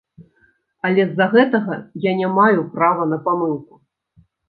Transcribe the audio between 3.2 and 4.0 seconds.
памылку.